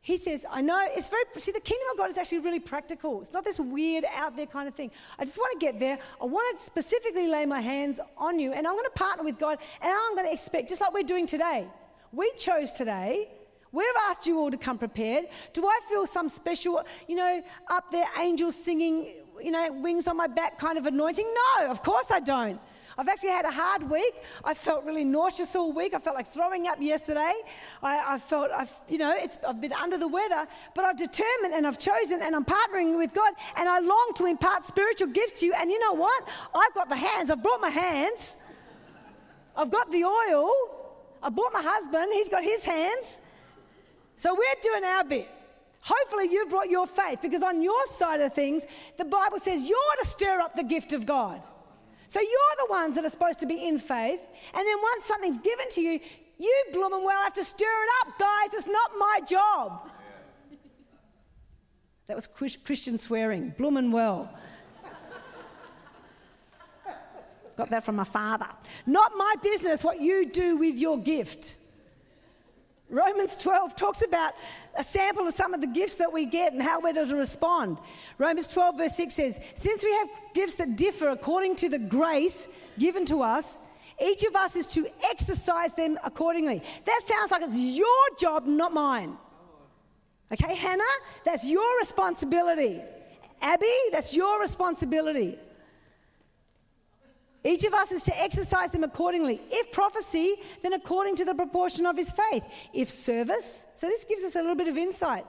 [0.01, 3.21] He says, I know, it's very, see, the kingdom of God is actually really practical.
[3.23, 4.93] It's not this weird out there kind of thing.
[5.19, 5.99] I just want to get there.
[6.23, 9.41] I want to specifically lay my hands on you, and I'm going to partner with
[9.41, 11.67] God, and I'm going to expect, just like we're doing today.
[12.13, 13.29] We chose today.
[13.77, 15.27] We've asked you all to come prepared.
[15.53, 19.07] Do I feel some special, you know, up there, angels singing,
[19.39, 21.27] you know, wings on my back kind of anointing?
[21.59, 22.59] No, of course I don't.
[22.97, 24.15] I've actually had a hard week.
[24.43, 25.93] I felt really nauseous all week.
[25.93, 27.35] I felt like throwing up yesterday.
[27.83, 29.15] I, I felt, I've, you know,
[29.47, 33.13] I've been under the weather, but I've determined and I've chosen and I'm partnering with
[33.13, 35.53] God and I long to impart spiritual gifts to you.
[35.53, 36.27] And you know what?
[36.55, 37.31] I've got the hands.
[37.31, 38.37] I've brought my hands.
[39.55, 40.51] I've got the oil.
[41.23, 42.09] I brought my husband.
[42.15, 43.21] He's got his hands.
[44.17, 45.29] So we're doing our bit.
[45.81, 49.97] Hopefully, you brought your faith because on your side of things, the Bible says you're
[50.01, 51.41] to stir up the gift of God.
[52.09, 54.21] So you're the ones that are supposed to be in faith.
[54.55, 56.01] And then once something's given to you,
[56.39, 58.55] you blooming well have to stir it up, guys.
[58.55, 59.91] It's not my job.
[62.07, 64.33] That was Christian swearing, blooming well.
[67.57, 68.49] Got that from my father.
[68.87, 71.55] Not my business what you do with your gift.
[72.89, 74.35] Romans 12 talks about
[74.79, 77.79] a sample of some of the gifts that we get and how we're to respond.
[78.19, 82.49] Romans 12, verse 6 says, Since we have gifts that differ according to the grace
[82.79, 83.59] given to us,
[84.01, 86.63] each of us is to exercise them accordingly.
[86.85, 87.87] That sounds like it's your
[88.19, 89.17] job, not mine.
[90.33, 90.83] Okay, Hannah,
[91.25, 92.83] that's your responsibility.
[93.41, 95.39] Abby, that's your responsibility.
[97.47, 99.41] Each of us is to exercise them accordingly.
[99.51, 102.43] If prophecy, then according to the proportion of his faith.
[102.75, 105.25] If service, so this gives us a little bit of insight.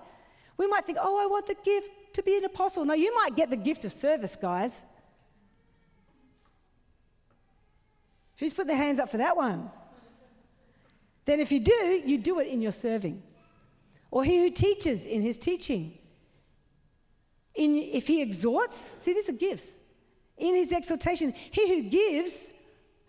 [0.58, 2.86] We might think, oh, I want the gift to be an apostle.
[2.86, 4.84] No, you might get the gift of service, guys.
[8.38, 9.70] Who's put their hands up for that one?
[11.26, 13.22] Then, if you do, you do it in your serving.
[14.10, 15.96] Or he who teaches in his teaching.
[17.54, 19.82] In, if he exhorts, see, these are gifts
[20.38, 21.34] in his exhortation.
[21.34, 22.54] He who gives,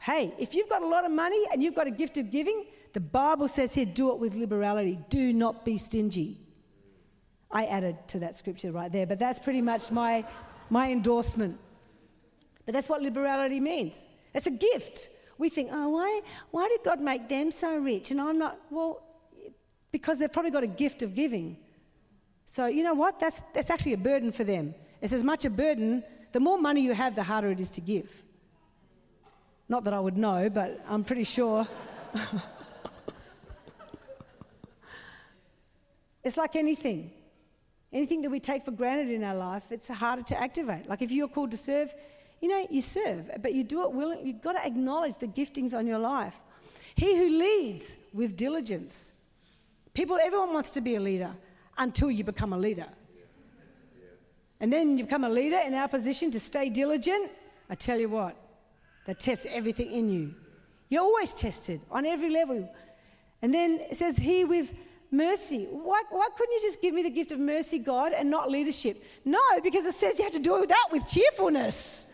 [0.00, 2.66] hey, if you've got a lot of money and you've got a gift of giving,
[2.92, 4.98] the Bible says here, do it with liberality.
[5.08, 6.38] Do not be stingy.
[7.50, 10.24] I added to that scripture right there, but that's pretty much my,
[10.70, 11.58] my endorsement.
[12.66, 14.06] But that's what liberality means.
[14.34, 15.08] It's a gift.
[15.38, 18.10] We think, oh, why, why did God make them so rich?
[18.10, 19.02] And I'm not, well,
[19.92, 21.56] because they've probably got a gift of giving.
[22.44, 23.18] So, you know what?
[23.20, 24.74] That's, that's actually a burden for them.
[25.00, 27.80] It's as much a burden the more money you have, the harder it is to
[27.80, 28.10] give.
[29.68, 31.68] Not that I would know, but I'm pretty sure.
[36.24, 37.10] it's like anything.
[37.92, 40.88] Anything that we take for granted in our life, it's harder to activate.
[40.88, 41.94] Like if you're called to serve,
[42.40, 44.26] you know, you serve, but you do it willing.
[44.26, 46.38] You've got to acknowledge the giftings on your life.
[46.94, 49.12] He who leads with diligence.
[49.94, 51.30] People, everyone wants to be a leader
[51.76, 52.86] until you become a leader.
[54.61, 57.30] And then you become a leader in our position to stay diligent.
[57.70, 58.36] I tell you what,
[59.06, 60.34] that tests everything in you.
[60.88, 62.68] You're always tested on every level.
[63.42, 64.74] And then it says, He with
[65.11, 65.66] mercy.
[65.70, 69.02] Why, why couldn't you just give me the gift of mercy, God, and not leadership?
[69.24, 72.06] No, because it says you have to do that with cheerfulness.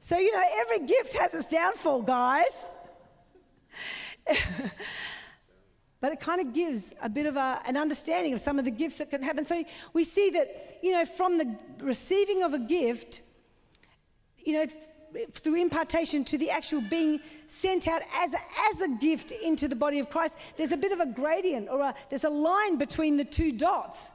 [0.00, 2.68] So, you know, every gift has its downfall, guys.
[6.04, 8.70] but it kind of gives a bit of a, an understanding of some of the
[8.70, 9.42] gifts that can happen.
[9.46, 13.22] So we see that, you know, from the receiving of a gift,
[14.44, 14.66] you know,
[15.32, 18.38] through impartation to the actual being sent out as a,
[18.70, 21.80] as a gift into the body of Christ, there's a bit of a gradient or
[21.80, 24.12] a, there's a line between the two dots,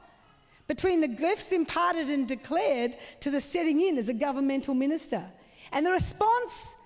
[0.68, 5.26] between the gifts imparted and declared to the setting in as a governmental minister.
[5.72, 6.76] And the response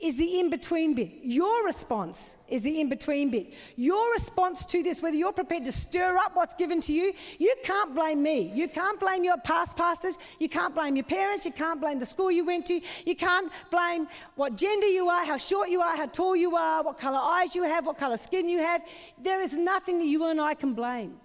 [0.00, 1.10] is the in between bit.
[1.22, 3.52] Your response is the in between bit.
[3.74, 7.52] Your response to this, whether you're prepared to stir up what's given to you, you
[7.64, 8.52] can't blame me.
[8.54, 10.16] You can't blame your past pastors.
[10.38, 11.44] You can't blame your parents.
[11.44, 12.80] You can't blame the school you went to.
[13.06, 16.84] You can't blame what gender you are, how short you are, how tall you are,
[16.84, 18.82] what color eyes you have, what color skin you have.
[19.20, 21.16] There is nothing that you and I can blame.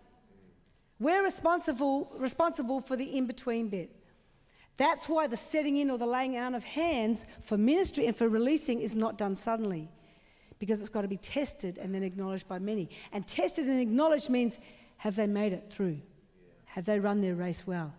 [0.99, 3.91] We're responsible, responsible for the in between bit.
[4.83, 8.27] That's why the setting in or the laying out of hands for ministry and for
[8.27, 9.87] releasing is not done suddenly,
[10.59, 12.89] because it's got to be tested and then acknowledged by many.
[13.13, 14.59] And tested and acknowledged means
[14.97, 16.01] have they made it through?
[16.65, 17.93] Have they run their race well?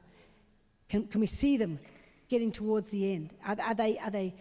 [0.91, 1.78] Can, can we see them
[2.28, 3.30] getting towards the end?
[3.47, 4.35] Are, are, they, are, they,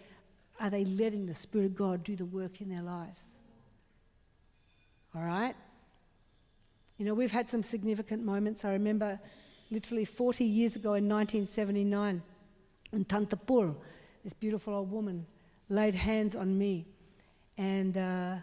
[0.60, 3.36] are they letting the Spirit of God do the work in their lives?
[5.16, 5.56] All right?
[6.98, 8.66] You know, we've had some significant moments.
[8.66, 9.18] I remember
[9.70, 12.22] literally 40 years ago in 1979
[12.94, 13.74] in Tantapur,
[14.22, 15.26] this beautiful old woman
[15.68, 16.86] laid hands on me.
[17.58, 18.36] And uh,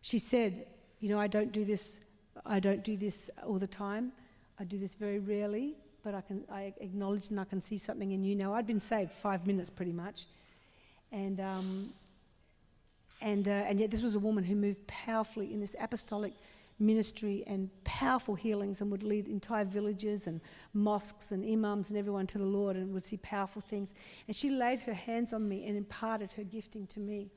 [0.00, 0.66] she said,
[1.00, 2.00] You know, I don't do this.
[2.44, 4.12] I don't do this all the time.
[4.58, 8.12] I do this very rarely, but I can I acknowledge and I can see something
[8.12, 8.54] in you now.
[8.54, 10.26] I'd been saved five minutes pretty much,
[11.12, 11.92] and um,
[13.20, 16.34] and uh, and yet this was a woman who moved powerfully in this apostolic
[16.80, 20.40] ministry and powerful healings and would lead entire villages and
[20.72, 23.94] mosques and imams and everyone to the Lord and would see powerful things.
[24.26, 27.30] And she laid her hands on me and imparted her gifting to me.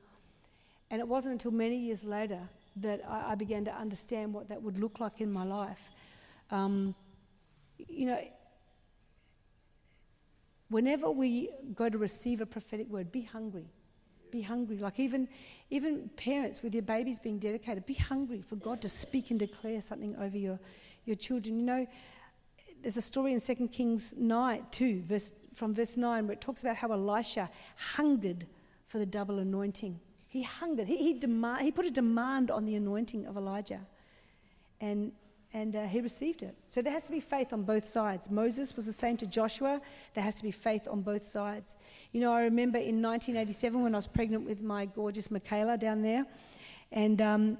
[0.90, 2.40] And it wasn't until many years later
[2.76, 5.90] that I, I began to understand what that would look like in my life.
[6.50, 6.94] Um,
[7.76, 8.20] you know,
[10.68, 13.66] whenever we go to receive a prophetic word, be hungry
[14.34, 14.78] be hungry.
[14.78, 15.28] Like even,
[15.70, 19.80] even parents with your babies being dedicated, be hungry for God to speak and declare
[19.80, 20.58] something over your,
[21.04, 21.56] your children.
[21.60, 21.86] You know,
[22.82, 26.62] there's a story in 2 Kings 9, 2, verse, from verse 9, where it talks
[26.62, 28.46] about how Elisha hungered
[28.88, 30.00] for the double anointing.
[30.26, 30.88] He hungered.
[30.88, 33.86] He, he, demand, he put a demand on the anointing of Elijah.
[34.80, 35.12] And
[35.54, 36.54] and uh, he received it.
[36.66, 38.28] So there has to be faith on both sides.
[38.28, 39.80] Moses was the same to Joshua.
[40.12, 41.76] There has to be faith on both sides.
[42.12, 46.02] You know, I remember in 1987 when I was pregnant with my gorgeous Michaela down
[46.02, 46.26] there,
[46.90, 47.58] and um,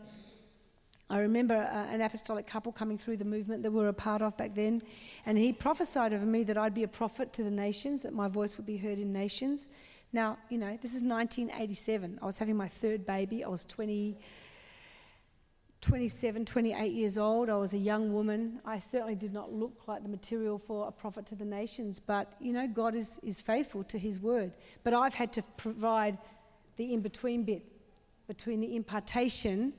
[1.08, 4.22] I remember uh, an apostolic couple coming through the movement that we were a part
[4.22, 4.82] of back then,
[5.24, 8.26] and he prophesied over me that I'd be a prophet to the nations, that my
[8.26, 9.68] voice would be heard in nations.
[10.12, 12.18] Now, you know, this is 1987.
[12.20, 13.44] I was having my third baby.
[13.44, 14.16] I was 20.
[15.84, 17.50] 27, 28 years old.
[17.50, 18.58] I was a young woman.
[18.64, 22.32] I certainly did not look like the material for a prophet to the nations, but
[22.40, 24.52] you know, God is, is faithful to his word.
[24.82, 26.16] But I've had to provide
[26.76, 27.62] the in between bit
[28.26, 29.74] between the impartation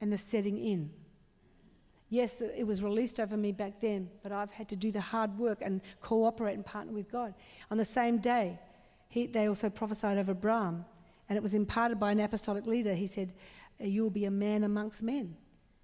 [0.00, 0.90] and the setting in.
[2.08, 5.38] Yes, it was released over me back then, but I've had to do the hard
[5.38, 7.32] work and cooperate and partner with God.
[7.70, 8.58] On the same day,
[9.08, 10.84] he, they also prophesied over Bram,
[11.28, 12.92] and it was imparted by an apostolic leader.
[12.92, 13.32] He said,
[13.82, 15.36] You'll be a man amongst men.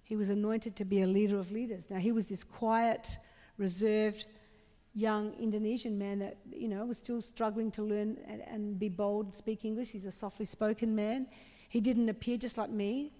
[0.03, 1.89] He was anointed to be a leader of leaders.
[1.91, 3.17] Now, he was this quiet,
[3.57, 4.25] reserved,
[4.95, 9.25] young Indonesian man that, you know, was still struggling to learn and, and be bold
[9.27, 9.91] and speak English.
[9.91, 11.27] He's a softly spoken man.
[11.69, 13.11] He didn't appear just like me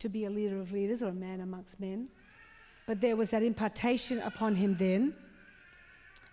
[0.00, 2.08] to be a leader of leaders or a man amongst men.
[2.86, 5.14] But there was that impartation upon him then.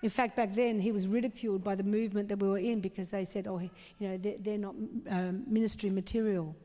[0.01, 3.09] In fact, back then he was ridiculed by the movement that we were in because
[3.09, 3.69] they said, "Oh, you
[4.07, 4.75] know, they're, they're not
[5.09, 6.55] um, ministry material."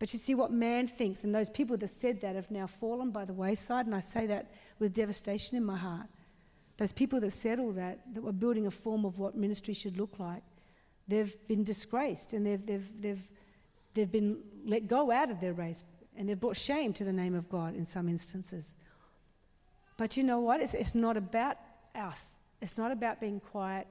[0.00, 3.10] But you see what man thinks, and those people that said that have now fallen
[3.10, 6.06] by the wayside, and I say that with devastation in my heart.
[6.78, 9.98] Those people that said all that, that were building a form of what ministry should
[9.98, 10.42] look like,
[11.06, 13.28] they've been disgraced and they've, they've, they've,
[13.92, 15.84] they've been let go out of their race,
[16.16, 18.76] and they've brought shame to the name of God in some instances.
[19.98, 20.62] But you know what?
[20.62, 21.58] It's, it's not about
[21.94, 22.38] us.
[22.62, 23.86] It's not about being quiet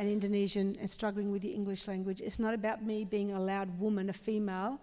[0.00, 2.20] and Indonesian and struggling with the English language.
[2.20, 4.80] It's not about me being a loud woman, a female,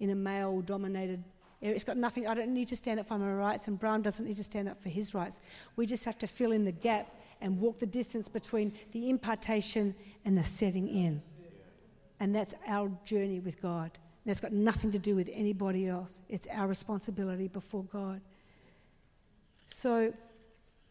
[0.00, 1.22] in a male dominated
[1.62, 1.74] area.
[1.74, 4.26] It's got nothing, I don't need to stand up for my rights, and Bram doesn't
[4.26, 5.40] need to stand up for his rights.
[5.76, 9.94] We just have to fill in the gap and walk the distance between the impartation
[10.24, 11.22] and the setting in.
[12.18, 13.92] And that's our journey with God.
[14.26, 16.20] That's got nothing to do with anybody else.
[16.28, 18.20] It's our responsibility before God.
[19.66, 20.12] So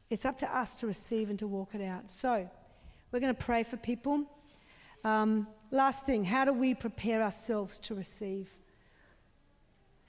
[0.10, 2.10] it's up to us to receive and to walk it out.
[2.10, 2.50] So
[3.12, 4.24] we're going to pray for people.
[5.04, 8.50] Um, last thing, how do we prepare ourselves to receive?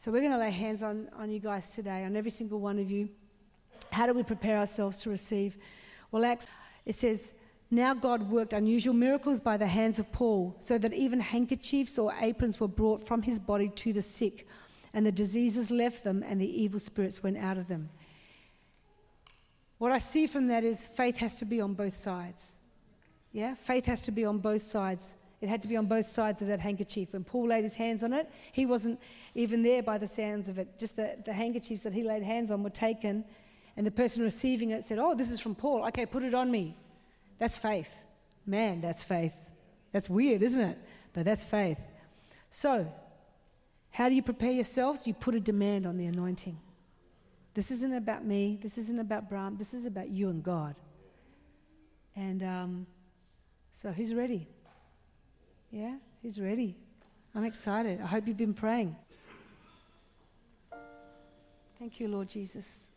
[0.01, 2.79] So we're going to lay hands on, on you guys today, on every single one
[2.79, 3.11] of you.
[3.93, 5.59] How do we prepare ourselves to receive?
[6.11, 6.49] Well, Acts,
[6.87, 7.35] it says,
[7.71, 12.15] Now God worked unusual miracles by the hands of Paul, so that even handkerchiefs or
[12.19, 14.49] aprons were brought from his body to the sick,
[14.95, 17.91] and the diseases left them, and the evil spirits went out of them.
[19.77, 22.55] What I see from that is faith has to be on both sides.
[23.33, 23.55] Yeah?
[23.55, 25.17] Faith has to be on both sides.
[25.41, 27.13] It had to be on both sides of that handkerchief.
[27.13, 29.01] When Paul laid his hands on it, he wasn't
[29.35, 30.79] even there by the sounds of it.
[30.79, 33.25] Just the, the handkerchiefs that he laid hands on were taken,
[33.77, 35.87] and the person receiving it said, Oh, this is from Paul.
[35.87, 36.77] Okay, put it on me.
[37.39, 37.91] That's faith.
[38.45, 39.35] Man, that's faith.
[39.93, 40.79] That's weird, isn't it?
[41.15, 41.81] But that's faith.
[42.51, 42.93] So,
[43.91, 45.07] how do you prepare yourselves?
[45.07, 46.59] You put a demand on the anointing.
[47.55, 48.59] This isn't about me.
[48.61, 49.57] This isn't about Bram.
[49.57, 50.77] This is about you and God.
[52.15, 52.87] And um,
[53.73, 54.47] so, who's ready?
[55.71, 56.77] Yeah, who's ready?
[57.35, 58.01] I'm excited.
[58.01, 58.97] I hope you've been praying.
[61.79, 62.90] Thank you, Lord Jesus.